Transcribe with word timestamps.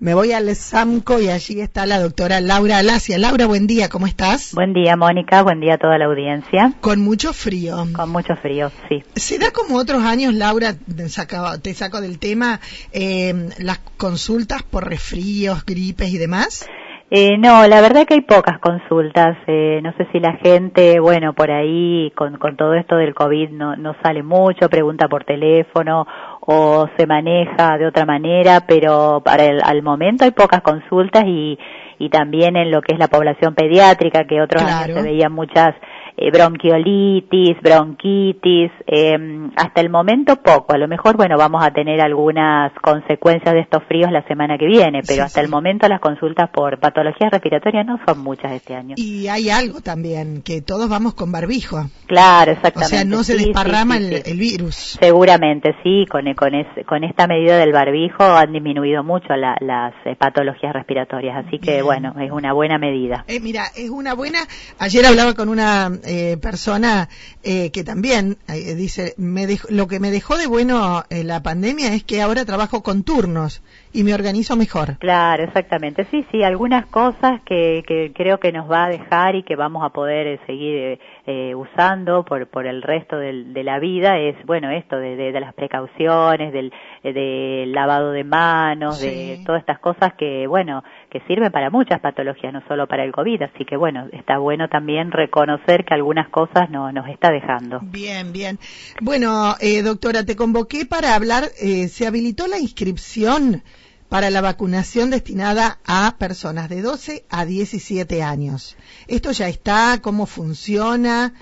me 0.00 0.14
voy 0.14 0.32
al 0.32 0.48
SAMCO 0.54 1.20
y 1.20 1.28
allí 1.28 1.60
está 1.60 1.84
la 1.84 2.00
doctora 2.00 2.40
Laura 2.40 2.78
Alacia. 2.78 3.18
Laura, 3.18 3.46
buen 3.46 3.66
día, 3.66 3.90
¿cómo 3.90 4.06
estás? 4.06 4.54
Buen 4.54 4.72
día, 4.72 4.96
Mónica, 4.96 5.42
buen 5.42 5.60
día 5.60 5.74
a 5.74 5.78
toda 5.78 5.98
la 5.98 6.06
audiencia. 6.06 6.72
Con 6.80 7.02
mucho 7.02 7.34
frío. 7.34 7.76
Con 7.94 8.08
mucho 8.10 8.34
frío, 8.36 8.70
sí. 8.88 9.02
¿Se 9.14 9.38
da 9.38 9.50
como 9.50 9.76
otros 9.76 10.02
años, 10.02 10.32
Laura, 10.32 10.72
te 10.74 11.08
saco, 11.10 11.36
te 11.62 11.74
saco 11.74 12.00
del 12.00 12.18
tema, 12.18 12.60
eh, 12.92 13.50
las 13.58 13.78
consultas 13.98 14.62
por 14.62 14.88
resfríos, 14.88 15.66
gripes 15.66 16.08
y 16.14 16.16
demás? 16.16 16.66
Eh, 17.12 17.36
no, 17.38 17.66
la 17.66 17.80
verdad 17.80 18.06
que 18.06 18.14
hay 18.14 18.20
pocas 18.20 18.58
consultas. 18.60 19.36
Eh, 19.48 19.80
no 19.82 19.92
sé 19.94 20.06
si 20.12 20.20
la 20.20 20.34
gente, 20.34 21.00
bueno, 21.00 21.34
por 21.34 21.50
ahí 21.50 22.12
con, 22.16 22.38
con 22.38 22.56
todo 22.56 22.74
esto 22.74 22.96
del 22.96 23.14
COVID 23.14 23.50
no, 23.50 23.76
no 23.76 23.96
sale 24.00 24.22
mucho, 24.22 24.70
pregunta 24.70 25.08
por 25.08 25.24
teléfono 25.24 26.06
o 26.40 26.88
se 26.96 27.06
maneja 27.06 27.76
de 27.78 27.86
otra 27.86 28.06
manera, 28.06 28.60
pero 28.66 29.20
para 29.24 29.44
el 29.44 29.60
al 29.62 29.82
momento 29.82 30.24
hay 30.24 30.30
pocas 30.30 30.62
consultas 30.62 31.24
y, 31.26 31.58
y 31.98 32.08
también 32.08 32.56
en 32.56 32.70
lo 32.70 32.80
que 32.82 32.94
es 32.94 32.98
la 32.98 33.08
población 33.08 33.54
pediátrica, 33.54 34.24
que 34.24 34.40
otros 34.40 34.62
años 34.62 34.96
se 34.96 35.02
veían 35.02 35.32
muchas 35.32 35.74
eh, 36.22 36.30
bronquiolitis, 36.30 37.56
bronquitis, 37.62 38.70
eh, 38.86 39.48
hasta 39.56 39.80
el 39.80 39.88
momento 39.88 40.36
poco. 40.36 40.74
A 40.74 40.78
lo 40.78 40.86
mejor, 40.86 41.16
bueno, 41.16 41.38
vamos 41.38 41.64
a 41.64 41.70
tener 41.70 41.98
algunas 42.02 42.72
consecuencias 42.82 43.54
de 43.54 43.60
estos 43.60 43.82
fríos 43.84 44.12
la 44.12 44.22
semana 44.28 44.58
que 44.58 44.66
viene, 44.66 45.00
pero 45.06 45.24
hasta 45.24 45.40
el 45.40 45.48
momento 45.48 45.88
las 45.88 45.98
consultas 46.00 46.50
por 46.50 46.78
patologías 46.78 47.30
respiratorias 47.30 47.86
no 47.86 47.98
son 48.06 48.18
muchas 48.18 48.52
este 48.52 48.74
año. 48.74 48.96
Y 48.98 49.28
hay 49.28 49.48
algo 49.48 49.80
también, 49.80 50.42
que 50.42 50.60
todos 50.60 50.90
vamos 50.90 51.14
con 51.14 51.32
barbijo. 51.32 51.86
Claro, 52.06 52.52
exactamente. 52.52 52.96
O 52.96 52.98
sea, 52.98 53.04
no 53.06 53.22
se 53.22 53.38
desparrama 53.38 53.96
el, 53.96 54.38
virus. 54.38 54.98
Seguramente, 55.00 55.74
sí, 55.82 56.04
con, 56.10 56.24
con, 56.34 56.50
con 56.86 57.04
esta 57.04 57.26
medida 57.28 57.56
del 57.56 57.72
barbijo 57.72 58.24
han 58.24 58.52
disminuido 58.52 59.02
mucho 59.02 59.28
las 59.36 59.94
eh, 60.04 60.16
patologías 60.18 60.74
respiratorias, 60.74 61.46
así 61.46 61.58
que 61.58 61.80
bueno, 61.80 62.14
es 62.20 62.30
una 62.30 62.52
buena 62.52 62.76
medida. 62.76 63.24
Eh, 63.26 63.40
mira, 63.40 63.64
es 63.74 63.88
una 63.88 64.12
buena, 64.12 64.40
ayer 64.78 65.06
hablaba 65.06 65.32
con 65.32 65.48
una 65.48 65.88
eh, 66.12 66.38
persona 66.38 67.08
eh, 67.44 67.70
que 67.70 67.84
también 67.84 68.36
eh, 68.48 68.74
dice, 68.74 69.14
me 69.16 69.46
lo 69.68 69.86
que 69.86 70.00
me 70.00 70.10
dejó 70.10 70.36
de 70.38 70.48
bueno 70.48 71.04
la 71.08 71.40
pandemia 71.44 71.94
es 71.94 72.02
que 72.02 72.20
ahora 72.20 72.44
trabajo 72.44 72.82
con 72.82 73.04
turnos 73.04 73.62
y 73.92 74.04
me 74.04 74.14
organizo 74.14 74.56
mejor. 74.56 74.98
Claro, 74.98 75.44
exactamente. 75.44 76.06
Sí, 76.10 76.24
sí, 76.30 76.42
algunas 76.42 76.86
cosas 76.86 77.40
que, 77.44 77.82
que 77.86 78.12
creo 78.14 78.38
que 78.38 78.52
nos 78.52 78.70
va 78.70 78.84
a 78.84 78.88
dejar 78.88 79.34
y 79.34 79.42
que 79.42 79.56
vamos 79.56 79.84
a 79.84 79.90
poder 79.90 80.26
eh, 80.26 80.40
seguir 80.46 80.76
eh, 80.76 80.98
eh, 81.26 81.54
usando 81.54 82.24
por, 82.24 82.46
por 82.46 82.66
el 82.66 82.82
resto 82.82 83.16
del, 83.16 83.52
de 83.52 83.64
la 83.64 83.78
vida 83.80 84.18
es, 84.18 84.36
bueno, 84.46 84.70
esto 84.70 84.96
de, 84.96 85.16
de, 85.16 85.40
las 85.40 85.54
precauciones, 85.54 86.52
del, 86.52 86.72
del 87.02 87.72
lavado 87.72 88.12
de 88.12 88.22
manos, 88.22 89.00
de 89.00 89.42
todas 89.44 89.60
estas 89.60 89.80
cosas 89.80 90.14
que, 90.14 90.46
bueno, 90.46 90.84
que 91.10 91.20
sirven 91.26 91.50
para 91.50 91.70
muchas 91.70 92.00
patologías, 92.00 92.52
no 92.52 92.62
solo 92.68 92.86
para 92.86 93.04
el 93.04 93.12
COVID. 93.12 93.42
Así 93.42 93.64
que, 93.64 93.76
bueno, 93.76 94.06
está 94.12 94.38
bueno 94.38 94.68
también 94.68 95.10
reconocer 95.10 95.84
que 95.84 95.94
algunas 95.94 96.28
cosas 96.28 96.70
no, 96.70 96.92
nos 96.92 97.08
está 97.08 97.30
dejando. 97.30 97.80
Bien, 97.82 98.32
bien. 98.32 98.58
Bueno, 99.00 99.54
doctora, 99.84 100.24
te 100.24 100.36
convoqué 100.36 100.86
para 100.86 101.14
hablar, 101.14 101.44
se 101.44 102.06
habilitó 102.06 102.46
la 102.46 102.58
inscripción 102.58 103.62
para 104.10 104.28
la 104.28 104.42
vacunación 104.42 105.08
destinada 105.10 105.78
a 105.86 106.16
personas 106.18 106.68
de 106.68 106.82
12 106.82 107.24
a 107.30 107.46
17 107.46 108.22
años. 108.22 108.76
¿Esto 109.06 109.30
ya 109.30 109.48
está? 109.48 110.00
¿Cómo 110.02 110.26
funciona? 110.26 111.32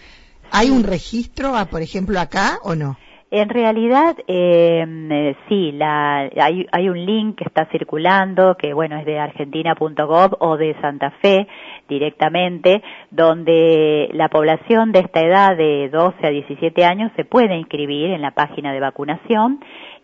¿Hay 0.53 0.71
un 0.71 0.85
registro, 0.85 1.55
por 1.71 1.83
ejemplo, 1.83 2.21
acá 2.21 2.59
o 2.63 2.75
no? 2.75 2.97
En 3.31 3.51
realidad, 3.51 4.17
em, 4.27 5.13
eh, 5.13 5.37
sí, 5.49 5.73
la, 5.73 6.31
hay, 6.41 6.67
hay, 6.73 6.89
un 6.89 7.05
link 7.05 7.37
que 7.37 7.45
está 7.45 7.67
circulando, 7.67 8.57
que 8.57 8.73
bueno, 8.73 8.97
es 8.99 9.05
de 9.05 9.19
argentina.gov 9.19 10.37
o 10.39 10.57
de 10.57 10.75
Santa 10.81 11.11
Fe 11.21 11.47
directamente, 11.91 12.83
donde 13.11 14.09
la 14.15 14.31
población 14.31 14.93
de 14.93 15.01
esta 15.01 15.21
edad 15.21 15.59
de 15.59 15.91
12 15.91 16.27
a 16.27 16.31
17 16.31 16.85
años 16.87 17.13
se 17.17 17.27
puede 17.27 17.55
inscribir 17.59 18.13
en 18.13 18.23
la 18.23 18.31
página 18.31 18.73
de 18.73 18.81
vacunación 18.81 19.61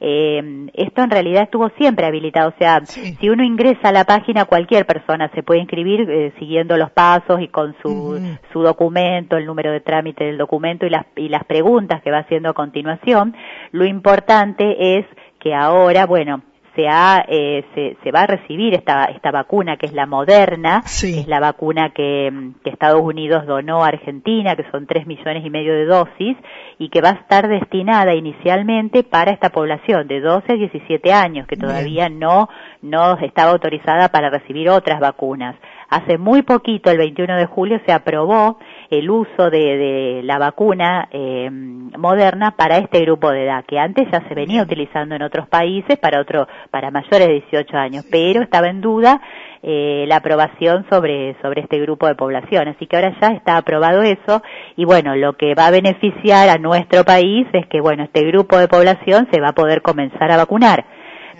eh, 0.07 0.67
esto 0.75 1.03
en 1.03 1.09
realidad 1.09 1.45
estuvo 1.45 1.71
siempre 1.79 2.05
habilitado, 2.05 2.51
o 2.51 2.59
sea, 2.59 2.85
si 2.85 3.31
uno 3.31 3.43
ingresa 3.43 3.89
a 3.89 3.93
la 3.93 4.05
página, 4.05 4.45
cualquier 4.45 4.85
persona 4.85 5.31
se 5.35 5.43
puede 5.43 5.61
inscribir 5.61 6.03
eh, 6.11 6.35
siguiendo 6.39 6.77
los 6.77 6.91
pasos 6.91 7.41
y 7.41 7.49
con 7.49 7.75
su, 7.81 8.21
su 8.53 8.61
documento, 8.61 9.39
el 9.39 9.47
número 9.47 9.73
de 9.73 9.81
trámite 9.81 10.25
del 10.25 10.37
documento 10.37 10.85
y 10.85 10.91
las, 10.91 11.07
y 11.17 11.31
las 11.31 11.45
preguntas 11.45 12.03
que 12.03 12.11
va 12.11 12.19
haciendo 12.19 12.51
a 12.51 12.53
continuación. 12.53 13.35
Lo 13.73 13.87
importante 13.87 14.99
es 14.99 15.07
que 15.41 15.55
ahora, 15.55 16.05
bueno, 16.05 16.43
se, 16.75 16.89
ha, 16.89 17.25
eh, 17.29 17.65
se, 17.75 17.97
se, 18.03 18.11
va 18.11 18.23
a 18.23 18.27
recibir 18.27 18.75
esta, 18.75 19.05
esta 19.07 19.31
vacuna 19.31 19.77
que 19.77 19.87
es 19.87 19.93
la 19.93 20.07
moderna, 20.07 20.83
es 20.85 21.27
la 21.29 21.41
vacuna 21.41 21.91
que, 21.91 22.53
que, 22.63 22.71
Estados 22.71 23.03
Unidos 23.03 23.47
donó 23.47 23.85
a 23.85 23.89
Argentina, 23.89 24.57
que 24.57 24.69
son 24.71 24.87
tres 24.87 25.07
millones 25.07 25.45
y 25.45 25.51
medio 25.51 25.73
de 25.73 25.85
dosis, 25.85 26.37
y 26.79 26.89
que 26.89 27.01
va 27.01 27.11
a 27.11 27.13
estar 27.13 27.49
destinada 27.49 28.15
inicialmente 28.15 29.05
para 29.05 29.31
esta 29.31 29.51
población 29.51 30.09
de 30.09 30.21
12 30.21 30.53
a 30.53 30.57
17 30.57 31.13
años, 31.13 31.47
que 31.47 31.57
todavía 31.57 32.09
no, 32.09 32.49
no 32.83 33.19
estaba 33.19 33.53
autorizada 33.53 34.09
para 34.09 34.31
recibir 34.31 34.69
otras 34.69 35.01
vacunas. 35.01 35.57
Hace 35.95 36.19
muy 36.19 36.43
poquito, 36.43 36.91
el 36.91 36.99
21 36.99 37.37
de 37.37 37.47
julio, 37.47 37.81
se 37.87 37.93
aprobó 37.93 38.59
el 38.91 39.09
uso 39.09 39.49
de, 39.49 40.23
la 40.25 40.39
vacuna 40.39 41.09
eh, 41.13 41.49
moderna 41.49 42.57
para 42.57 42.79
este 42.79 42.99
grupo 43.03 43.31
de 43.31 43.45
edad, 43.45 43.65
que 43.65 43.79
antes 43.79 44.11
ya 44.11 44.27
se 44.27 44.35
venía 44.35 44.65
utilizando 44.65 45.15
en 45.15 45.23
otros 45.23 45.47
países 45.47 45.97
para 46.01 46.21
otro, 46.21 46.49
para 46.73 46.91
mayores 46.91 47.29
de 47.29 47.35
18 47.35 47.77
años, 47.77 48.05
pero 48.11 48.43
estaba 48.43 48.71
en 48.71 48.81
duda 48.81 49.21
eh, 49.63 50.05
la 50.09 50.17
aprobación 50.17 50.85
sobre, 50.91 51.37
sobre 51.41 51.61
este 51.61 51.79
grupo 51.79 52.09
de 52.09 52.17
población. 52.17 52.67
Así 52.67 52.89
que 52.89 52.97
ahora 52.97 53.17
ya 53.21 53.29
está 53.29 53.57
aprobado 53.57 54.03
eso 54.03 54.43
y 54.75 54.85
bueno, 54.85 55.15
lo 55.15 55.35
que 55.35 55.55
va 55.55 55.69
a 55.69 55.71
beneficiar 55.71 56.49
a 56.49 56.59
nuestro 56.59 57.05
país 57.05 57.47
es 57.53 57.69
que 57.69 57.81
bueno, 57.81 58.03
este 58.03 58.25
grupo 58.25 58.59
de 58.59 58.67
población 58.67 59.29
se 59.31 59.41
va 59.41 59.51
a 59.51 59.55
poder 59.55 59.81
comenzar 59.81 60.33
a 60.33 60.39
vacunar. 60.39 60.87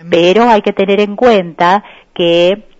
Pero 0.09 0.43
hay 0.43 0.61
que 0.61 0.71
tener 0.71 1.01
en 1.01 1.17
cuenta 1.17 1.83
que 2.13 2.74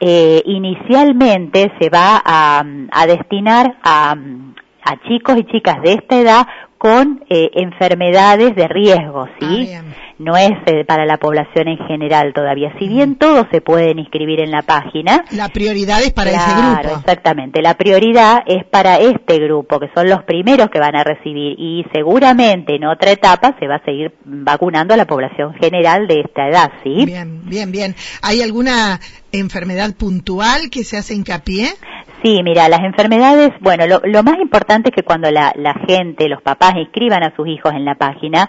eh, 0.00 0.42
inicialmente 0.44 1.72
se 1.80 1.90
va 1.90 2.22
a, 2.24 2.64
a 2.90 3.06
destinar 3.06 3.78
a, 3.82 4.14
a, 4.84 5.02
chicos 5.08 5.36
y 5.38 5.44
chicas 5.44 5.82
de 5.82 5.94
esta 5.94 6.16
edad 6.18 6.46
con 6.78 7.24
eh, 7.28 7.50
enfermedades 7.54 8.54
de 8.54 8.68
riesgo, 8.68 9.26
¿sí? 9.40 9.70
Ah, 9.74 9.82
no 10.18 10.36
es 10.36 10.50
eh, 10.66 10.84
para 10.84 11.06
la 11.06 11.18
población 11.18 11.68
en 11.68 11.78
general 11.86 12.32
todavía. 12.34 12.72
Si 12.78 12.88
bien 12.88 13.16
todos 13.16 13.46
se 13.52 13.60
pueden 13.60 13.98
inscribir 13.98 14.40
en 14.40 14.50
la 14.50 14.62
página. 14.62 15.24
La 15.30 15.48
prioridad 15.48 16.02
es 16.02 16.12
para 16.12 16.30
ese 16.30 16.50
grupo. 16.50 16.80
Claro, 16.80 16.96
exactamente. 16.98 17.62
La 17.62 17.74
prioridad 17.74 18.42
es 18.46 18.64
para 18.64 18.98
este 18.98 19.38
grupo, 19.38 19.78
que 19.78 19.90
son 19.94 20.08
los 20.08 20.24
primeros 20.24 20.70
que 20.70 20.80
van 20.80 20.96
a 20.96 21.04
recibir. 21.04 21.54
Y 21.58 21.84
seguramente 21.92 22.76
en 22.76 22.84
otra 22.86 23.12
etapa 23.12 23.56
se 23.60 23.68
va 23.68 23.76
a 23.76 23.84
seguir 23.84 24.12
vacunando 24.24 24.94
a 24.94 24.96
la 24.96 25.06
población 25.06 25.54
general 25.54 26.08
de 26.08 26.20
esta 26.20 26.48
edad, 26.48 26.72
¿sí? 26.82 27.04
Bien, 27.06 27.42
bien, 27.44 27.70
bien. 27.70 27.94
¿Hay 28.22 28.42
alguna 28.42 29.00
enfermedad 29.30 29.94
puntual 29.94 30.70
que 30.70 30.84
se 30.84 30.96
hace 30.96 31.14
hincapié? 31.14 31.68
Sí, 32.22 32.42
mira, 32.42 32.68
las 32.68 32.80
enfermedades, 32.80 33.52
bueno, 33.60 33.86
lo, 33.86 34.00
lo 34.04 34.22
más 34.24 34.38
importante 34.40 34.90
es 34.90 34.94
que 34.94 35.04
cuando 35.04 35.30
la, 35.30 35.52
la 35.54 35.74
gente, 35.86 36.28
los 36.28 36.42
papás 36.42 36.74
inscriban 36.76 37.22
a 37.22 37.34
sus 37.36 37.46
hijos 37.46 37.72
en 37.72 37.84
la 37.84 37.94
página, 37.94 38.48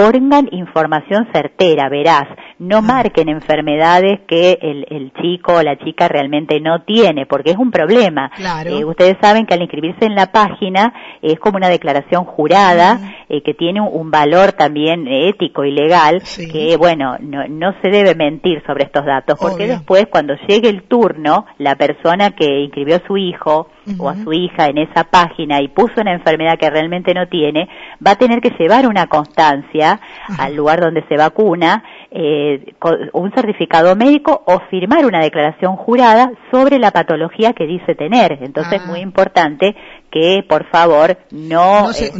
pongan 0.00 0.48
información 0.52 1.28
certera, 1.32 1.88
verás, 1.90 2.26
no 2.58 2.78
ah. 2.78 2.82
marquen 2.82 3.28
enfermedades 3.28 4.20
que 4.26 4.58
el, 4.60 4.86
el, 4.88 5.12
chico 5.20 5.54
o 5.54 5.62
la 5.62 5.76
chica 5.78 6.08
realmente 6.08 6.60
no 6.60 6.82
tiene, 6.82 7.26
porque 7.26 7.50
es 7.50 7.56
un 7.56 7.70
problema. 7.70 8.30
Eh, 8.64 8.84
ustedes 8.84 9.16
saben 9.20 9.46
que 9.46 9.54
al 9.54 9.62
inscribirse 9.62 10.06
en 10.06 10.14
la 10.14 10.32
página 10.32 10.92
es 11.20 11.38
como 11.38 11.56
una 11.56 11.68
declaración 11.68 12.24
jurada 12.24 12.98
eh, 13.28 13.42
que 13.42 13.54
tiene 13.54 13.80
un, 13.80 14.10
valor 14.10 14.52
también 14.52 15.06
ético 15.06 15.64
y 15.64 15.70
legal, 15.70 16.22
que 16.50 16.76
bueno, 16.76 17.16
no, 17.20 17.46
no, 17.48 17.74
se 17.80 17.90
debe 17.90 18.14
mentir 18.14 18.60
sobre 18.66 18.84
estos 18.84 19.04
datos, 19.04 19.38
porque 19.40 19.68
después 19.68 20.06
cuando 20.10 20.34
llegue 20.48 20.68
el 20.68 20.82
turno, 20.84 21.46
la 21.58 21.76
persona 21.76 22.30
que 22.32 22.62
inscribió 22.62 22.96
a 22.96 23.06
su 23.06 23.16
hijo 23.16 23.68
o 23.98 24.08
a 24.08 24.14
su 24.16 24.32
hija 24.32 24.66
en 24.66 24.78
esa 24.78 25.04
página 25.04 25.60
y 25.60 25.68
puso 25.68 26.00
una 26.00 26.12
enfermedad 26.12 26.58
que 26.58 26.70
realmente 26.70 27.14
no 27.14 27.26
tiene, 27.28 27.68
va 28.04 28.12
a 28.12 28.16
tener 28.16 28.40
que 28.40 28.50
llevar 28.58 28.86
una 28.86 29.06
constancia 29.06 30.00
al 30.38 30.54
lugar 30.54 30.80
donde 30.80 31.04
se 31.08 31.16
vacuna, 31.16 31.82
eh, 32.12 32.74
un 33.12 33.32
certificado 33.32 33.94
médico 33.94 34.42
o 34.44 34.60
firmar 34.68 35.06
una 35.06 35.20
declaración 35.20 35.76
jurada 35.76 36.32
sobre 36.50 36.78
la 36.78 36.90
patología 36.90 37.52
que 37.52 37.66
dice 37.66 37.94
tener. 37.94 38.38
Entonces 38.42 38.74
es 38.74 38.82
ah. 38.84 38.88
muy 38.88 39.00
importante 39.00 39.76
que 40.10 40.44
por 40.48 40.68
favor 40.70 41.16
no, 41.30 41.82
no, 41.82 41.90
eh, 41.92 42.10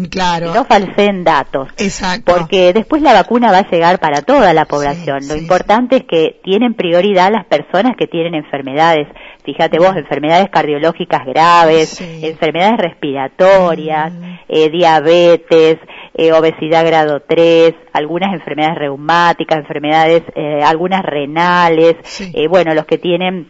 no 0.55 0.65
falseen 0.65 1.25
datos. 1.25 1.69
Exacto. 1.77 2.35
Porque 2.37 2.73
después 2.73 3.03
la 3.03 3.15
vacuna 3.15 3.51
va 3.51 3.59
a 3.59 3.71
llegar 3.71 3.99
para 3.99 4.23
toda 4.23 4.55
la 4.55 4.65
población. 4.67 5.27
Lo 5.27 5.35
importante 5.35 5.97
es 5.97 6.05
que 6.05 6.41
tienen 6.45 6.75
prioridad 6.75 7.33
las 7.33 7.47
personas 7.47 7.97
que 7.99 8.07
tienen 8.07 8.35
enfermedades 8.35 9.09
fíjate 9.45 9.79
vos, 9.79 9.97
enfermedades 9.97 10.49
cardiológicas 10.51 11.25
graves, 11.27 12.01
enfermedades 12.01 12.79
respiratorias, 12.79 14.13
mm. 14.13 14.25
eh, 14.49 14.71
diabetes, 14.71 15.79
eh, 16.20 16.34
obesidad 16.34 16.84
grado 16.84 17.22
3, 17.26 17.75
algunas 17.94 18.34
enfermedades 18.34 18.76
reumáticas, 18.76 19.61
enfermedades 19.61 20.22
eh, 20.34 20.61
algunas 20.62 21.02
renales, 21.02 21.96
eh, 22.34 22.46
bueno, 22.46 22.75
los 22.75 22.84
que 22.84 22.99
tienen 22.99 23.49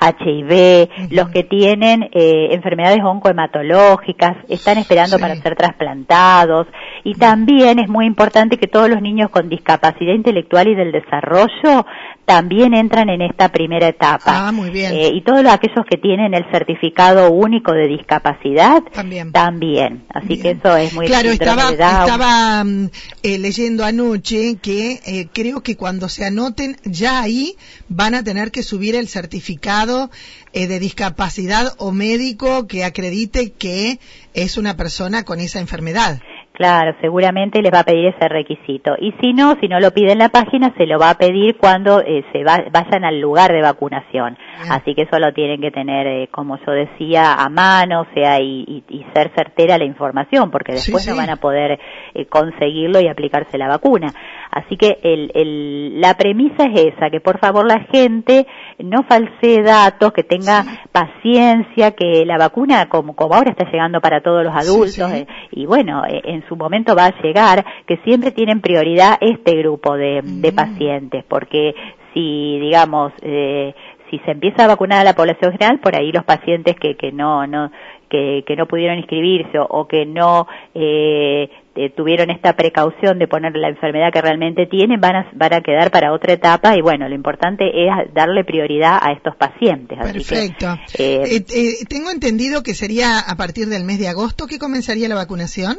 HIV, 0.00 1.12
los 1.12 1.28
que 1.28 1.44
tienen 1.44 2.02
eh, 2.12 2.48
enfermedades 2.50 2.98
oncohematológicas, 3.04 4.36
están 4.48 4.78
esperando 4.78 5.20
para 5.20 5.36
ser 5.36 5.54
trasplantados. 5.54 6.66
Y 7.04 7.14
también 7.14 7.78
es 7.78 7.88
muy 7.88 8.06
importante 8.06 8.56
que 8.56 8.66
todos 8.66 8.88
los 8.88 9.00
niños 9.00 9.30
con 9.30 9.48
discapacidad 9.48 10.14
intelectual 10.14 10.68
y 10.68 10.74
del 10.74 10.90
desarrollo 10.90 11.86
también 12.24 12.74
entran 12.74 13.08
en 13.10 13.22
esta 13.22 13.50
primera 13.50 13.88
etapa. 13.88 14.48
Ah, 14.48 14.52
muy 14.52 14.70
bien. 14.70 14.92
Eh, 14.92 15.10
y 15.12 15.22
todos 15.22 15.44
aquellos 15.46 15.84
que 15.88 15.98
tienen 15.98 16.34
el 16.34 16.44
certificado 16.50 17.30
único 17.30 17.72
de 17.72 17.86
discapacidad 17.86 18.82
también. 18.92 19.32
también. 19.32 20.04
Así 20.08 20.40
que 20.40 20.52
eso 20.52 20.76
es 20.76 20.92
muy 20.94 21.06
Claro, 21.06 21.30
estaba, 21.30 21.70
estaba 21.70 22.64
mm, 22.64 22.90
eh, 23.22 23.38
leyendo 23.38 23.84
anoche 23.84 24.56
que 24.60 25.00
eh, 25.06 25.28
creo 25.32 25.62
que 25.62 25.76
cuando 25.76 26.08
se 26.08 26.24
anoten 26.24 26.76
ya 26.84 27.20
ahí 27.20 27.56
van 27.88 28.14
a 28.14 28.24
tener 28.24 28.50
que 28.50 28.62
subir 28.62 28.94
el 28.94 29.08
certificado 29.08 30.10
eh, 30.52 30.66
de 30.66 30.78
discapacidad 30.78 31.74
o 31.78 31.92
médico 31.92 32.66
que 32.66 32.84
acredite 32.84 33.52
que 33.52 33.98
es 34.34 34.56
una 34.56 34.76
persona 34.76 35.24
con 35.24 35.40
esa 35.40 35.60
enfermedad. 35.60 36.20
Claro, 36.54 36.94
seguramente 37.00 37.60
les 37.60 37.74
va 37.74 37.80
a 37.80 37.84
pedir 37.84 38.14
ese 38.14 38.28
requisito. 38.28 38.94
Y 39.00 39.12
si 39.20 39.32
no, 39.32 39.56
si 39.60 39.66
no 39.66 39.80
lo 39.80 39.90
pide 39.90 40.12
en 40.12 40.20
la 40.20 40.28
página, 40.28 40.72
se 40.76 40.86
lo 40.86 41.00
va 41.00 41.10
a 41.10 41.18
pedir 41.18 41.56
cuando 41.56 42.00
eh, 42.00 42.24
se 42.30 42.44
vayan 42.44 43.04
al 43.04 43.20
lugar 43.20 43.50
de 43.50 43.60
vacunación. 43.60 44.38
Así 44.70 44.94
que 44.94 45.02
eso 45.02 45.18
lo 45.18 45.32
tienen 45.32 45.60
que 45.60 45.72
tener, 45.72 46.06
eh, 46.06 46.28
como 46.30 46.56
yo 46.64 46.70
decía, 46.70 47.34
a 47.34 47.48
mano, 47.48 48.02
o 48.02 48.06
sea, 48.14 48.38
y, 48.40 48.84
ser 49.14 49.32
certera 49.34 49.78
la 49.78 49.84
información, 49.84 50.52
porque 50.52 50.74
después 50.74 51.04
no 51.08 51.16
van 51.16 51.30
a 51.30 51.36
poder 51.36 51.80
eh, 52.14 52.26
conseguirlo 52.26 53.00
y 53.00 53.08
aplicarse 53.08 53.58
la 53.58 53.66
vacuna. 53.66 54.14
Así 54.54 54.76
que 54.76 54.98
el, 55.02 56.00
la 56.00 56.14
premisa 56.14 56.66
es 56.72 56.94
esa, 56.94 57.10
que 57.10 57.20
por 57.20 57.40
favor 57.40 57.66
la 57.66 57.80
gente 57.92 58.46
no 58.78 59.02
falsee 59.02 59.62
datos, 59.62 60.12
que 60.12 60.22
tenga 60.22 60.64
paciencia, 60.92 61.90
que 61.90 62.24
la 62.24 62.38
vacuna, 62.38 62.88
como, 62.88 63.16
como 63.16 63.34
ahora 63.34 63.50
está 63.50 63.68
llegando 63.68 64.00
para 64.00 64.20
todos 64.20 64.44
los 64.44 64.54
adultos, 64.54 65.10
y 65.50 65.66
bueno, 65.66 66.04
en 66.08 66.46
su 66.48 66.54
momento 66.54 66.94
va 66.94 67.06
a 67.06 67.20
llegar, 67.20 67.64
que 67.84 67.96
siempre 68.04 68.30
tienen 68.30 68.60
prioridad 68.60 69.18
este 69.20 69.56
grupo 69.56 69.96
de, 69.96 70.22
mm. 70.22 70.54
pacientes, 70.54 71.24
porque 71.26 71.74
si, 72.12 72.60
digamos, 72.60 73.12
eh, 73.22 73.74
si 74.08 74.20
se 74.20 74.30
empieza 74.30 74.64
a 74.64 74.68
vacunar 74.68 75.00
a 75.00 75.04
la 75.04 75.14
población 75.14 75.50
general, 75.50 75.80
por 75.80 75.96
ahí 75.96 76.12
los 76.12 76.24
pacientes 76.24 76.76
que, 76.76 76.94
que 76.94 77.10
no, 77.10 77.44
no, 77.48 77.72
que, 78.08 78.44
que 78.46 78.54
no 78.54 78.66
pudieron 78.66 78.98
inscribirse 78.98 79.58
o, 79.58 79.88
que 79.88 80.06
no 80.06 80.46
eh, 80.74 81.50
eh, 81.76 81.90
tuvieron 81.90 82.30
esta 82.30 82.54
precaución 82.54 83.18
de 83.18 83.26
poner 83.26 83.56
la 83.56 83.68
enfermedad 83.68 84.12
que 84.12 84.20
realmente 84.20 84.66
tienen 84.66 85.00
van 85.00 85.16
a, 85.16 85.30
van 85.32 85.54
a 85.54 85.60
quedar 85.60 85.90
para 85.90 86.12
otra 86.12 86.32
etapa 86.32 86.76
y 86.76 86.82
bueno, 86.82 87.08
lo 87.08 87.14
importante 87.14 87.64
es 87.66 88.14
darle 88.14 88.44
prioridad 88.44 88.98
a 89.00 89.12
estos 89.12 89.36
pacientes. 89.36 89.98
Perfecto. 89.98 90.76
Eh, 90.98 91.40
tengo 91.88 92.10
entendido 92.10 92.62
que 92.62 92.74
sería 92.74 93.18
a 93.18 93.36
partir 93.36 93.66
del 93.66 93.84
mes 93.84 93.98
de 93.98 94.08
agosto 94.08 94.46
que 94.46 94.58
comenzaría 94.58 95.08
la 95.08 95.14
vacunación. 95.14 95.76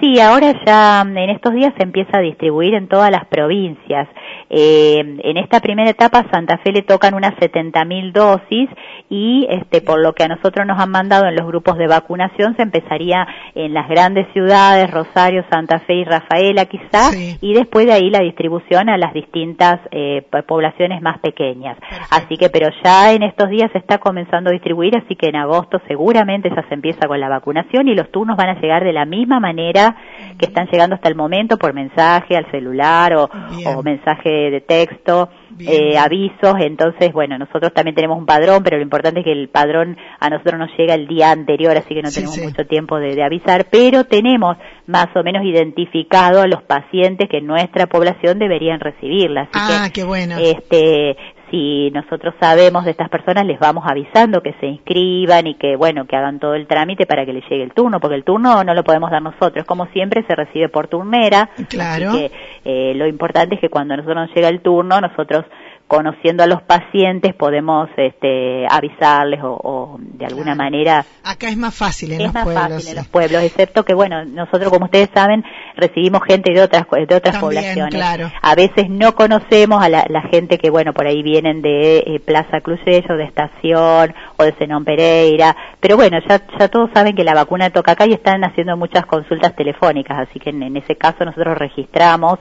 Sí, 0.00 0.18
ahora 0.20 0.52
ya 0.66 1.02
en 1.02 1.30
estos 1.30 1.54
días 1.54 1.72
se 1.76 1.84
empieza 1.84 2.18
a 2.18 2.20
distribuir 2.20 2.74
en 2.74 2.88
todas 2.88 3.10
las 3.10 3.26
provincias. 3.28 4.08
Eh, 4.50 4.98
en 4.98 5.36
esta 5.36 5.60
primera 5.60 5.88
etapa 5.88 6.26
Santa 6.30 6.58
Fe 6.58 6.72
le 6.72 6.82
tocan 6.82 7.14
unas 7.14 7.34
70.000 7.36 8.12
dosis 8.12 8.68
y 9.08 9.46
este, 9.48 9.80
por 9.80 10.00
lo 10.00 10.12
que 10.12 10.24
a 10.24 10.28
nosotros 10.28 10.66
nos 10.66 10.78
han 10.78 10.90
mandado 10.90 11.26
en 11.26 11.36
los 11.36 11.46
grupos 11.46 11.78
de 11.78 11.86
vacunación 11.86 12.54
se 12.56 12.62
empezaría 12.62 13.26
en 13.54 13.72
las 13.72 13.88
grandes 13.88 14.26
ciudades, 14.32 14.90
Rosario, 14.90 15.31
Santa 15.50 15.80
Fe 15.80 15.94
y 15.94 16.04
Rafaela 16.04 16.66
quizás, 16.66 17.16
y 17.40 17.54
después 17.54 17.86
de 17.86 17.92
ahí 17.92 18.10
la 18.10 18.20
distribución 18.20 18.88
a 18.88 18.96
las 18.96 19.12
distintas 19.12 19.80
eh, 19.90 20.26
poblaciones 20.46 21.02
más 21.02 21.18
pequeñas. 21.20 21.76
Así 22.10 22.36
que, 22.36 22.50
pero 22.50 22.68
ya 22.84 23.12
en 23.12 23.22
estos 23.22 23.48
días 23.48 23.70
se 23.72 23.78
está 23.78 23.98
comenzando 23.98 24.50
a 24.50 24.52
distribuir, 24.52 24.96
así 24.96 25.16
que 25.16 25.28
en 25.28 25.36
agosto 25.36 25.80
seguramente 25.88 26.50
ya 26.50 26.66
se 26.68 26.74
empieza 26.74 27.06
con 27.06 27.20
la 27.20 27.28
vacunación 27.28 27.88
y 27.88 27.94
los 27.94 28.10
turnos 28.10 28.36
van 28.36 28.50
a 28.50 28.60
llegar 28.60 28.84
de 28.84 28.92
la 28.92 29.04
misma 29.04 29.40
manera 29.40 29.96
que 30.38 30.46
están 30.46 30.66
llegando 30.66 30.94
hasta 30.94 31.08
el 31.08 31.14
momento 31.14 31.56
por 31.56 31.72
mensaje 31.74 32.36
al 32.36 32.50
celular 32.50 33.14
o, 33.16 33.30
o 33.66 33.82
mensaje 33.82 34.50
de, 34.50 34.60
texto, 34.60 35.28
eh, 35.60 35.98
avisos, 35.98 36.54
entonces, 36.60 37.12
bueno, 37.12 37.38
nosotros 37.38 37.72
también 37.74 37.94
tenemos 37.94 38.18
un 38.18 38.26
padrón, 38.26 38.62
pero 38.62 38.76
lo 38.76 38.82
importante 38.82 39.20
es 39.20 39.24
que 39.24 39.32
el 39.32 39.48
padrón 39.48 39.96
a 40.20 40.28
nosotros 40.30 40.58
nos 40.58 40.70
llega 40.76 40.94
el 40.94 41.06
día 41.06 41.30
anterior, 41.30 41.76
así 41.76 41.94
que 41.94 42.02
no 42.02 42.10
tenemos 42.10 42.38
mucho 42.38 42.66
tiempo 42.66 42.98
de, 42.98 43.22
avisar, 43.22 43.66
pero 43.70 44.04
tenemos 44.04 44.56
más 44.86 45.08
o 45.14 45.22
menos 45.22 45.44
identificado 45.44 46.42
a 46.42 46.46
los 46.46 46.62
pacientes 46.62 47.28
que 47.28 47.40
nuestra 47.40 47.86
población 47.86 48.38
deberían 48.38 48.80
recibirla. 48.80 49.48
Así 49.52 49.72
ah, 49.74 49.90
qué 49.92 50.04
bueno. 50.04 50.36
Este, 50.38 51.16
si 51.52 51.90
nosotros 51.90 52.34
sabemos 52.40 52.86
de 52.86 52.92
estas 52.92 53.10
personas, 53.10 53.44
les 53.44 53.60
vamos 53.60 53.84
avisando 53.86 54.42
que 54.42 54.54
se 54.54 54.66
inscriban 54.66 55.46
y 55.46 55.54
que, 55.56 55.76
bueno, 55.76 56.06
que 56.06 56.16
hagan 56.16 56.40
todo 56.40 56.54
el 56.54 56.66
trámite 56.66 57.04
para 57.04 57.26
que 57.26 57.34
les 57.34 57.44
llegue 57.44 57.62
el 57.62 57.74
turno, 57.74 58.00
porque 58.00 58.16
el 58.16 58.24
turno 58.24 58.64
no 58.64 58.72
lo 58.72 58.82
podemos 58.82 59.10
dar 59.10 59.20
nosotros. 59.20 59.66
Como 59.66 59.84
siempre, 59.88 60.24
se 60.26 60.34
recibe 60.34 60.70
por 60.70 60.88
turnera. 60.88 61.50
Claro. 61.68 62.08
Así 62.08 62.18
que 62.18 62.32
eh, 62.64 62.94
lo 62.94 63.06
importante 63.06 63.56
es 63.56 63.60
que 63.60 63.68
cuando 63.68 63.92
a 63.92 63.98
nosotros 63.98 64.28
nos 64.28 64.34
llega 64.34 64.48
el 64.48 64.62
turno, 64.62 64.98
nosotros 64.98 65.44
conociendo 65.92 66.42
a 66.42 66.46
los 66.46 66.62
pacientes 66.62 67.34
podemos 67.34 67.86
este, 67.98 68.66
avisarles 68.66 69.40
o, 69.42 69.98
de 70.00 70.24
alguna 70.24 70.54
manera 70.54 71.04
acá 71.22 71.50
es 71.50 71.56
más 71.58 71.74
fácil 71.74 72.12
en 72.12 72.20
es 72.22 72.26
los 72.28 72.34
más 72.34 72.44
pueblos 72.44 72.62
fácil 72.62 72.88
en 72.88 72.96
los 72.96 73.08
pueblos 73.08 73.42
excepto 73.42 73.84
que 73.84 73.92
bueno 73.92 74.24
nosotros 74.24 74.70
como 74.70 74.86
ustedes 74.86 75.10
saben 75.12 75.44
recibimos 75.76 76.22
gente 76.26 76.50
de 76.54 76.62
otras 76.62 76.86
de 76.90 77.14
otras 77.14 77.36
poblaciones. 77.36 77.94
claro. 77.94 78.30
a 78.40 78.54
veces 78.54 78.88
no 78.88 79.14
conocemos 79.14 79.84
a 79.84 79.90
la, 79.90 80.22
gente 80.30 80.56
que 80.56 80.70
bueno 80.70 80.94
por 80.94 81.06
ahí 81.06 81.22
vienen 81.22 81.60
de 81.60 81.98
eh, 81.98 82.20
Plaza 82.24 82.62
Crucello 82.62 83.14
de 83.18 83.24
Estación 83.24 84.14
o 84.38 84.44
de 84.44 84.52
Zenón 84.52 84.86
Pereira 84.86 85.54
pero 85.78 85.96
bueno 85.96 86.16
ya 86.26 86.40
ya 86.58 86.68
todos 86.68 86.88
saben 86.94 87.14
que 87.14 87.22
la 87.22 87.34
vacuna 87.34 87.68
toca 87.68 87.92
acá 87.92 88.06
y 88.06 88.14
están 88.14 88.42
haciendo 88.44 88.78
muchas 88.78 89.04
consultas 89.04 89.54
telefónicas 89.54 90.26
así 90.26 90.40
que 90.40 90.48
en, 90.48 90.74
ese 90.74 90.96
caso 90.96 91.26
nosotros 91.26 91.58
registramos 91.58 92.38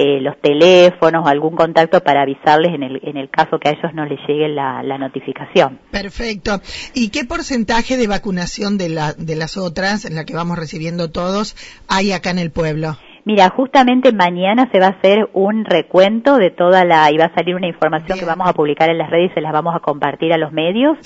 eh, 0.00 0.20
los 0.20 0.40
teléfonos 0.40 1.26
o 1.26 1.28
algún 1.28 1.56
contacto 1.56 2.00
para 2.04 2.22
avisarles 2.22 2.72
en 2.72 2.84
el 2.84 3.00
en 3.02 3.16
el 3.16 3.28
caso 3.28 3.58
que 3.58 3.68
a 3.68 3.72
ellos 3.72 3.92
no 3.94 4.04
les 4.04 4.20
llegue 4.28 4.48
la, 4.48 4.82
notificación. 4.96 5.80
Perfecto. 5.90 6.60
¿Y 6.94 7.08
qué 7.08 7.24
porcentaje 7.24 7.96
de 7.96 8.06
vacunación 8.06 8.78
de, 8.78 8.90
la, 8.90 9.12
de 9.14 9.34
las 9.34 9.56
otras, 9.56 10.04
en 10.04 10.14
la 10.14 10.24
que 10.24 10.34
vamos 10.34 10.56
recibiendo 10.56 11.10
todos, 11.10 11.56
hay 11.88 12.12
acá 12.12 12.30
en 12.30 12.38
el 12.38 12.52
pueblo? 12.52 12.96
Mira, 13.24 13.50
justamente 13.50 14.12
mañana 14.12 14.68
se 14.72 14.80
va 14.80 14.86
a 14.86 14.90
hacer 14.90 15.28
un 15.32 15.64
recuento 15.64 16.36
de 16.36 16.50
toda 16.50 16.84
la, 16.84 17.10
y 17.10 17.18
va 17.18 17.26
a 17.26 17.34
salir 17.34 17.54
una 17.54 17.66
información 17.66 18.18
que 18.18 18.24
vamos 18.24 18.48
a 18.48 18.52
publicar 18.52 18.90
en 18.90 18.98
las 18.98 19.10
redes 19.10 19.30
y 19.30 19.34
se 19.34 19.40
las 19.40 19.52
vamos 19.52 19.74
a 19.74 19.80
compartir 19.80 20.32
a 20.32 20.38
los 20.38 20.52
medios 20.52 20.96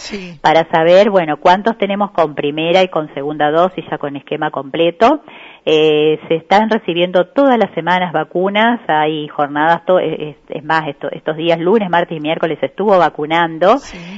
para 0.40 0.68
saber, 0.70 1.10
bueno, 1.10 1.38
cuántos 1.38 1.76
tenemos 1.78 2.10
con 2.12 2.34
primera 2.34 2.82
y 2.82 2.88
con 2.88 3.12
segunda 3.14 3.50
dosis 3.50 3.84
ya 3.90 3.98
con 3.98 4.16
esquema 4.16 4.50
completo. 4.50 5.22
Eh, 5.64 6.18
se 6.26 6.34
están 6.34 6.68
recibiendo 6.70 7.28
todas 7.28 7.56
las 7.56 7.72
semanas 7.74 8.12
vacunas, 8.12 8.80
hay 8.88 9.28
jornadas, 9.28 9.82
es, 10.02 10.64
más, 10.64 10.82
estos 10.88 11.36
días 11.36 11.60
lunes, 11.60 11.88
martes 11.88 12.18
y 12.18 12.20
miércoles 12.20 12.58
estuvo 12.62 12.98
vacunando 12.98 13.76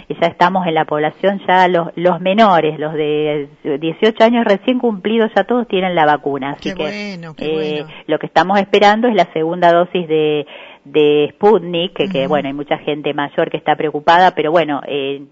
y 0.08 0.14
ya 0.14 0.28
estamos 0.28 0.66
en 0.66 0.72
la 0.72 0.86
población, 0.86 1.42
ya 1.46 1.68
los, 1.68 1.88
los 1.96 2.20
menores, 2.20 2.78
los 2.78 2.94
de 2.94 3.48
18 3.62 4.24
años 4.24 4.44
recién 4.46 4.78
cumplidos, 4.78 5.30
ya 5.36 5.44
todos 5.44 5.68
tienen 5.68 5.94
la 5.94 6.06
vacuna. 6.06 6.52
Así 6.52 6.70
qué 6.70 6.74
que, 6.74 6.82
bueno, 6.82 7.34
qué 7.34 7.52
bueno. 7.52 7.93
Lo 8.06 8.18
que 8.18 8.26
estamos 8.26 8.58
esperando 8.58 9.08
es 9.08 9.14
la 9.14 9.32
segunda 9.32 9.72
dosis 9.72 10.06
de 10.08 10.46
de 10.84 11.30
Sputnik, 11.34 12.10
que, 12.12 12.26
bueno, 12.26 12.48
hay 12.48 12.54
mucha 12.54 12.76
gente 12.78 13.14
mayor 13.14 13.50
que 13.50 13.56
está 13.56 13.74
preocupada, 13.74 14.34
pero 14.34 14.50
bueno, 14.50 14.82
eh, 14.86 15.22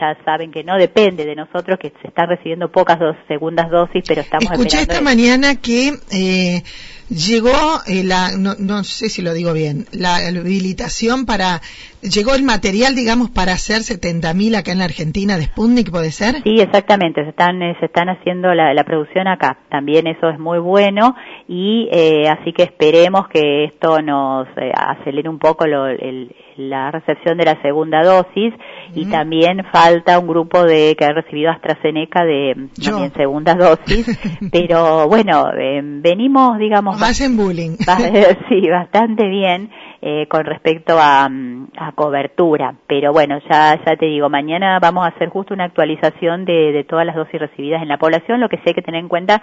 ya 0.00 0.16
saben 0.24 0.52
que 0.52 0.62
no 0.62 0.76
depende 0.76 1.24
de 1.24 1.34
nosotros, 1.34 1.78
que 1.78 1.92
se 2.00 2.08
están 2.08 2.28
recibiendo 2.28 2.70
pocas 2.70 2.98
dos, 2.98 3.16
segundas 3.26 3.68
dosis, 3.70 4.04
pero 4.06 4.20
estamos 4.20 4.52
Escuché 4.52 4.80
esta 4.80 5.00
mañana 5.00 5.56
que 5.60 5.92
eh, 6.12 6.62
llegó 7.08 7.50
eh, 7.86 8.04
la, 8.04 8.30
no, 8.38 8.54
no, 8.58 8.84
sé 8.84 9.08
si 9.08 9.22
lo 9.22 9.34
digo 9.34 9.52
bien, 9.52 9.86
la 9.92 10.16
habilitación 10.16 11.26
para, 11.26 11.60
llegó 12.00 12.34
el 12.34 12.42
material, 12.42 12.94
digamos, 12.94 13.30
para 13.30 13.52
hacer 13.52 13.78
70.000 13.78 14.56
acá 14.56 14.72
en 14.72 14.78
la 14.78 14.84
Argentina 14.84 15.36
de 15.36 15.44
Sputnik, 15.44 15.90
¿puede 15.90 16.10
ser? 16.10 16.42
Sí, 16.42 16.60
exactamente, 16.60 17.22
se 17.24 17.30
están, 17.30 17.60
eh, 17.62 17.76
se 17.80 17.86
están 17.86 18.08
haciendo 18.08 18.54
la, 18.54 18.72
la 18.72 18.84
producción 18.84 19.28
acá, 19.28 19.58
también 19.68 20.06
eso 20.06 20.28
es 20.28 20.38
muy 20.38 20.58
bueno 20.58 21.14
y 21.48 21.88
eh, 21.92 22.28
así 22.28 22.52
que 22.52 22.62
esperemos 22.62 23.28
que 23.28 23.64
esto 23.64 24.00
nos 24.00 24.46
eh, 24.56 24.72
acelere 24.92 25.28
un 25.28 25.38
poco 25.38 25.66
lo, 25.66 25.86
el, 25.86 26.34
la 26.56 26.90
recepción 26.90 27.38
de 27.38 27.44
la 27.44 27.60
segunda 27.62 28.02
dosis 28.02 28.54
y 28.94 29.06
también 29.06 29.64
falta 29.72 30.18
un 30.18 30.26
grupo 30.26 30.64
de 30.64 30.94
que 30.96 31.04
ha 31.04 31.12
recibido 31.12 31.50
AstraZeneca 31.50 32.24
de 32.24 32.68
también 32.82 33.12
segunda 33.14 33.54
dosis, 33.54 34.06
pero 34.52 35.08
bueno, 35.08 35.50
eh, 35.58 35.80
venimos, 35.82 36.58
digamos, 36.58 37.00
en 37.20 37.36
bullying. 37.36 37.76
sí, 38.48 38.68
bastante 38.68 39.26
bien 39.28 39.70
eh, 40.00 40.26
con 40.28 40.44
respecto 40.44 40.98
a, 40.98 41.24
a, 41.26 41.92
cobertura, 41.92 42.74
pero 42.86 43.12
bueno, 43.12 43.38
ya 43.50 43.78
ya 43.84 43.96
te 43.96 44.06
digo, 44.06 44.28
mañana 44.28 44.78
vamos 44.80 45.04
a 45.04 45.08
hacer 45.08 45.28
justo 45.28 45.54
una 45.54 45.64
actualización 45.64 46.44
de, 46.44 46.72
de 46.72 46.84
todas 46.84 47.06
las 47.06 47.16
dosis 47.16 47.40
recibidas 47.40 47.82
en 47.82 47.88
la 47.88 47.98
población, 47.98 48.40
lo 48.40 48.48
que 48.48 48.56
sí 48.58 48.62
hay 48.66 48.74
que 48.74 48.82
tener 48.82 49.00
en 49.00 49.08
cuenta 49.08 49.42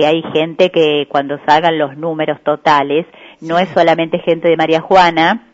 que 0.00 0.06
hay 0.06 0.22
gente 0.32 0.70
que 0.70 1.06
cuando 1.10 1.38
salgan 1.44 1.76
los 1.76 1.94
números 1.98 2.38
totales, 2.42 3.04
no 3.42 3.58
es 3.58 3.68
solamente 3.74 4.18
gente 4.20 4.48
de 4.48 4.56
María 4.56 4.80
Juana, 4.80 5.48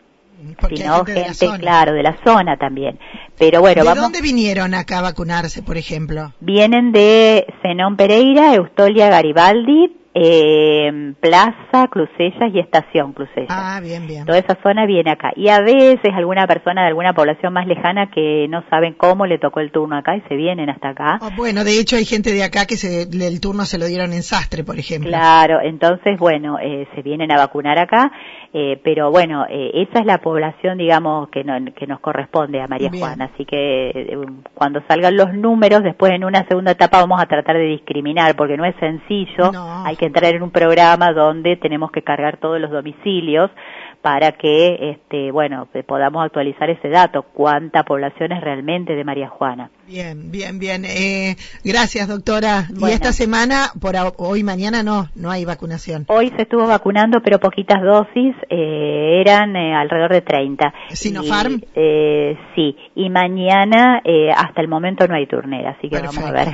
sino 0.69 1.03
gente, 1.03 1.47
claro, 1.59 1.91
de 1.91 2.01
la 2.01 2.15
zona 2.23 2.55
también. 2.55 2.97
Pero 3.37 3.59
bueno, 3.59 3.81
¿De 3.81 3.87
vamos. 3.89 4.03
dónde 4.03 4.21
vinieron 4.21 4.73
acá 4.73 4.99
a 4.99 5.01
vacunarse, 5.01 5.63
por 5.63 5.75
ejemplo? 5.75 6.31
Vienen 6.39 6.93
de 6.93 7.45
Zenón 7.61 7.97
Pereira, 7.97 8.53
Eustolia 8.53 9.09
Garibaldi, 9.09 9.97
eh, 10.19 11.13
Plaza, 11.19 11.87
Clusellas 11.91 12.51
y 12.53 12.59
Estación 12.59 13.13
Clusellas. 13.13 13.49
Ah, 13.49 13.79
bien, 13.83 14.07
bien. 14.07 14.25
Toda 14.25 14.39
esa 14.39 14.57
zona 14.63 14.85
viene 14.87 15.11
acá. 15.11 15.31
Y 15.35 15.49
a 15.49 15.59
veces 15.61 16.11
alguna 16.15 16.47
persona 16.47 16.81
de 16.81 16.87
alguna 16.87 17.13
población 17.13 17.53
más 17.53 17.67
lejana 17.67 18.09
que 18.09 18.47
no 18.49 18.63
saben 18.69 18.95
cómo 18.95 19.25
le 19.27 19.37
tocó 19.37 19.59
el 19.59 19.71
turno 19.71 19.95
acá 19.97 20.15
y 20.17 20.21
se 20.21 20.35
vienen 20.35 20.69
hasta 20.71 20.89
acá. 20.89 21.19
Oh, 21.21 21.29
bueno, 21.35 21.63
de 21.63 21.79
hecho 21.79 21.97
hay 21.97 22.05
gente 22.05 22.33
de 22.33 22.43
acá 22.43 22.65
que 22.65 22.77
se, 22.77 23.03
el 23.03 23.39
turno 23.39 23.65
se 23.65 23.77
lo 23.77 23.85
dieron 23.85 24.11
en 24.13 24.23
Sastre, 24.23 24.63
por 24.63 24.79
ejemplo. 24.79 25.09
Claro, 25.09 25.59
entonces, 25.61 26.17
bueno, 26.17 26.57
eh, 26.59 26.87
se 26.95 27.01
vienen 27.03 27.31
a 27.31 27.37
vacunar 27.37 27.77
acá, 27.77 28.11
eh, 28.53 28.79
pero 28.83 29.11
bueno, 29.11 29.45
eh, 29.47 29.71
esa 29.87 29.99
es 29.99 30.05
la 30.07 30.17
población, 30.17 30.79
digamos, 30.79 31.29
que, 31.29 31.43
no, 31.43 31.53
que 31.75 31.85
nos 31.85 31.99
corresponde 31.99 32.59
a 32.59 32.67
María 32.67 32.89
Juana. 32.91 33.29
Así 33.33 33.45
que 33.45 33.89
eh, 33.89 34.17
cuando 34.55 34.81
salgan 34.87 35.15
los 35.15 35.31
números, 35.33 35.83
después 35.83 36.11
en 36.11 36.23
una 36.23 36.47
segunda 36.47 36.71
etapa 36.71 36.99
vamos 37.01 37.21
a 37.21 37.27
tratar 37.27 37.55
de 37.57 37.65
discriminar, 37.65 38.35
porque 38.35 38.57
no 38.57 38.65
es 38.65 38.75
sencillo, 38.79 39.51
No. 39.51 39.85
hay 39.85 39.95
que 39.95 40.06
entrar 40.07 40.33
en 40.35 40.43
un 40.43 40.51
programa 40.51 41.13
donde 41.13 41.55
tenemos 41.57 41.91
que 41.91 42.01
cargar 42.01 42.37
todos 42.37 42.59
los 42.59 42.71
domicilios 42.71 43.51
para 44.01 44.31
que, 44.33 44.91
este, 44.91 45.31
bueno, 45.31 45.67
podamos 45.85 46.23
actualizar 46.23 46.69
ese 46.69 46.89
dato, 46.89 47.23
cuánta 47.33 47.83
población 47.83 48.31
es 48.31 48.41
realmente 48.41 48.93
de 48.93 49.03
María 49.03 49.29
Juana. 49.29 49.69
Bien, 49.87 50.31
bien, 50.31 50.59
bien. 50.59 50.83
Eh, 50.85 51.35
gracias, 51.63 52.07
doctora. 52.07 52.65
Bueno. 52.69 52.89
Y 52.89 52.91
esta 52.91 53.13
semana, 53.13 53.71
por 53.79 53.95
hoy, 54.17 54.43
mañana 54.43 54.83
no, 54.83 55.07
no 55.15 55.31
hay 55.31 55.45
vacunación. 55.45 56.05
Hoy 56.07 56.29
se 56.35 56.43
estuvo 56.43 56.67
vacunando, 56.67 57.19
pero 57.23 57.39
poquitas 57.39 57.81
dosis, 57.81 58.35
eh, 58.49 59.21
eran 59.21 59.55
eh, 59.55 59.73
alrededor 59.75 60.13
de 60.13 60.21
30. 60.21 60.73
¿Sinopharm? 60.89 61.53
Y, 61.53 61.67
eh, 61.75 62.37
sí, 62.55 62.75
y 62.95 63.09
mañana 63.09 64.01
eh, 64.03 64.31
hasta 64.35 64.61
el 64.61 64.67
momento 64.67 65.07
no 65.07 65.15
hay 65.15 65.25
turnera, 65.25 65.71
así 65.71 65.89
que 65.89 65.99
vamos 65.99 66.17
a 66.17 66.31
ver. 66.31 66.47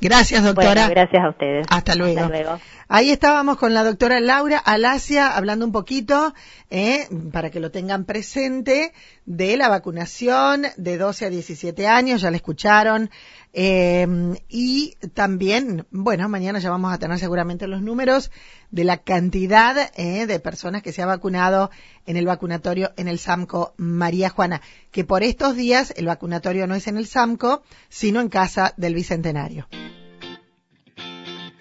Gracias, 0.00 0.44
doctora. 0.44 0.86
Bueno, 0.86 0.88
gracias 0.90 1.24
a 1.24 1.28
ustedes. 1.30 1.66
Hasta 1.68 1.94
luego. 1.94 2.20
Hasta 2.20 2.28
luego. 2.28 2.58
Ahí 2.94 3.10
estábamos 3.10 3.56
con 3.56 3.72
la 3.72 3.84
doctora 3.84 4.20
Laura 4.20 4.58
Alasia 4.58 5.34
hablando 5.34 5.64
un 5.64 5.72
poquito, 5.72 6.34
eh, 6.68 7.08
para 7.32 7.50
que 7.50 7.58
lo 7.58 7.70
tengan 7.70 8.04
presente, 8.04 8.92
de 9.24 9.56
la 9.56 9.70
vacunación 9.70 10.66
de 10.76 10.98
12 10.98 11.24
a 11.24 11.30
17 11.30 11.86
años, 11.86 12.20
ya 12.20 12.30
la 12.30 12.36
escucharon. 12.36 13.08
Eh, 13.54 14.06
y 14.50 14.96
también, 15.14 15.86
bueno, 15.90 16.28
mañana 16.28 16.58
ya 16.58 16.68
vamos 16.68 16.92
a 16.92 16.98
tener 16.98 17.18
seguramente 17.18 17.66
los 17.66 17.80
números 17.80 18.30
de 18.70 18.84
la 18.84 18.98
cantidad 18.98 19.90
eh, 19.96 20.26
de 20.26 20.38
personas 20.38 20.82
que 20.82 20.92
se 20.92 21.00
ha 21.00 21.06
vacunado 21.06 21.70
en 22.04 22.18
el 22.18 22.26
vacunatorio 22.26 22.92
en 22.98 23.08
el 23.08 23.18
SAMCO 23.18 23.72
María 23.78 24.28
Juana, 24.28 24.60
que 24.90 25.04
por 25.04 25.22
estos 25.22 25.56
días 25.56 25.94
el 25.96 26.04
vacunatorio 26.04 26.66
no 26.66 26.74
es 26.74 26.86
en 26.88 26.98
el 26.98 27.06
SAMCO, 27.06 27.62
sino 27.88 28.20
en 28.20 28.28
casa 28.28 28.74
del 28.76 28.94
Bicentenario. 28.94 29.66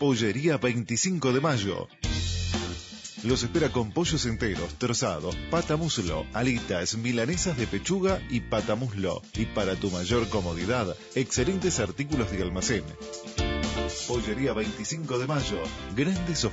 Pollería 0.01 0.58
25 0.58 1.31
de 1.31 1.41
mayo. 1.41 1.88
Los 3.22 3.43
espera 3.43 3.72
con 3.72 3.91
pollos 3.91 4.25
enteros, 4.25 4.74
trozados, 4.79 5.36
pata 5.51 5.77
muslo, 5.77 6.25
alitas, 6.34 6.98
milanesas 6.98 7.55
de 7.55 7.67
pechuga 7.67 8.20
y 8.27 8.39
pata 8.39 8.74
muslo. 8.74 9.22
Y 9.36 9.46
para 9.46 9.75
tu 9.75 9.91
mayor 9.91 10.27
comodidad, 10.29 10.98
excelentes 11.13 11.79
artículos 11.79 12.31
de 12.31 12.41
almacén. 12.41 12.84
Pollería 14.08 14.53
25 14.53 15.20
de 15.20 15.27
mayo. 15.27 15.62
Grandes 15.96 16.46
ofertas. 16.46 16.51